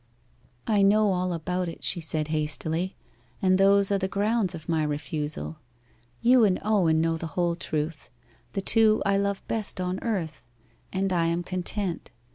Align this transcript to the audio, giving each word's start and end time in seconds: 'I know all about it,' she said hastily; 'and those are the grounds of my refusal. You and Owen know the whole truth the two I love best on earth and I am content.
'I 0.65 0.81
know 0.81 1.11
all 1.11 1.31
about 1.31 1.69
it,' 1.69 1.83
she 1.83 2.01
said 2.01 2.29
hastily; 2.29 2.95
'and 3.39 3.59
those 3.59 3.91
are 3.91 3.99
the 3.99 4.07
grounds 4.07 4.55
of 4.55 4.67
my 4.67 4.81
refusal. 4.81 5.59
You 6.23 6.43
and 6.43 6.57
Owen 6.63 7.01
know 7.01 7.17
the 7.17 7.37
whole 7.37 7.55
truth 7.55 8.09
the 8.53 8.61
two 8.61 9.03
I 9.05 9.17
love 9.17 9.47
best 9.47 9.79
on 9.79 9.99
earth 10.01 10.41
and 10.91 11.13
I 11.13 11.27
am 11.27 11.43
content. 11.43 12.09